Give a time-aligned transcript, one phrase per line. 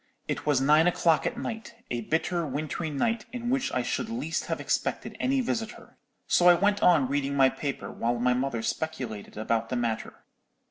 [0.27, 4.47] It was nine o'clock at night, a bitter wintry night, in which I should least
[4.47, 5.95] have expected any visitor.
[6.25, 10.23] So I went on reading my paper, while my mother speculated about the matter.